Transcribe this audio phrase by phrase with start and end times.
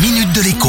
[0.00, 0.68] minute de l'écho.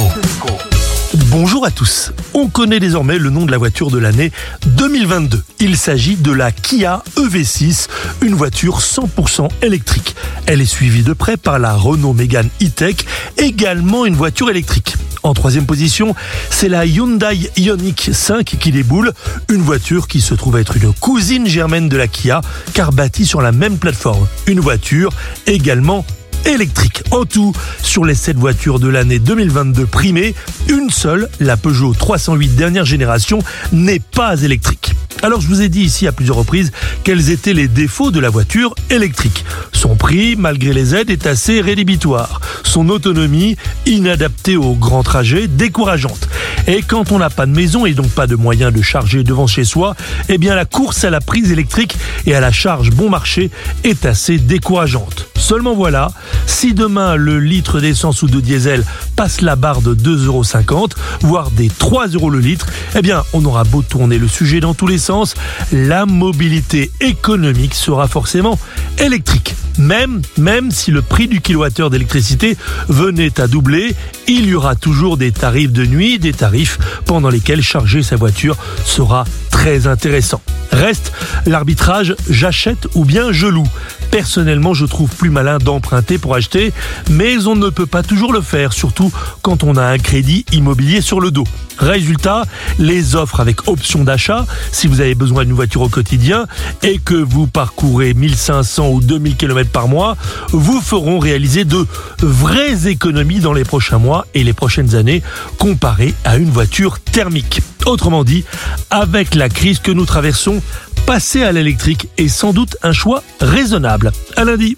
[1.28, 2.12] Bonjour à tous.
[2.34, 4.32] On connaît désormais le nom de la voiture de l'année
[4.66, 5.44] 2022.
[5.60, 7.88] Il s'agit de la Kia EV6,
[8.22, 10.16] une voiture 100% électrique.
[10.48, 12.96] Elle est suivie de près par la Renault Mégane E-Tech,
[13.38, 14.96] également une voiture électrique.
[15.22, 16.16] En troisième position,
[16.50, 19.14] c'est la Hyundai Ioniq 5 qui déboule,
[19.50, 22.42] une voiture qui se trouve être une cousine germaine de la Kia,
[22.74, 24.26] car bâtie sur la même plateforme.
[24.48, 25.12] Une voiture
[25.46, 26.06] également
[26.46, 27.04] électrique.
[27.12, 30.36] En tout, sur les 7 voitures de l'année 2022 primées,
[30.68, 33.40] une seule, la Peugeot 308 dernière génération,
[33.72, 34.94] n'est pas électrique.
[35.22, 36.72] Alors je vous ai dit ici à plusieurs reprises
[37.04, 39.44] quels étaient les défauts de la voiture électrique.
[39.74, 42.40] Son prix, malgré les aides, est assez rédhibitoire.
[42.64, 46.30] Son autonomie, inadaptée aux grands trajets, décourageante.
[46.68, 49.48] Et quand on n'a pas de maison et donc pas de moyens de charger devant
[49.48, 49.96] chez soi,
[50.30, 53.50] eh bien la course à la prise électrique et à la charge bon marché
[53.84, 55.29] est assez décourageante.
[55.50, 56.12] Seulement voilà,
[56.46, 58.86] si demain le litre d'essence ou de diesel
[59.20, 60.88] passe la barre de 2,50 euros,
[61.20, 64.74] voire des 3 euros le litre, eh bien on aura beau tourner le sujet dans
[64.74, 65.34] tous les sens,
[65.74, 68.58] la mobilité économique sera forcément
[68.98, 69.56] électrique.
[69.78, 72.56] Même, même si le prix du kilowattheure d'électricité
[72.88, 73.94] venait à doubler,
[74.30, 78.56] il y aura toujours des tarifs de nuit, des tarifs pendant lesquels charger sa voiture
[78.86, 80.42] sera très intéressant.
[80.72, 81.12] Reste
[81.46, 83.68] l'arbitrage j'achète ou bien je loue.
[84.12, 86.74] Personnellement, je trouve plus malin d'emprunter pour acheter,
[87.10, 89.09] mais on ne peut pas toujours le faire, surtout
[89.42, 91.46] quand on a un crédit immobilier sur le dos.
[91.78, 92.44] Résultat,
[92.78, 96.46] les offres avec option d'achat, si vous avez besoin d'une voiture au quotidien
[96.84, 100.18] et que vous parcourez 1500 ou 2000 km par mois,
[100.50, 101.88] vous feront réaliser de
[102.22, 105.24] vraies économies dans les prochains mois et les prochaines années
[105.58, 107.62] comparées à une voiture thermique.
[107.86, 108.44] Autrement dit,
[108.90, 110.62] avec la crise que nous traversons,
[111.06, 114.12] passer à l'électrique est sans doute un choix raisonnable.
[114.36, 114.78] À lundi.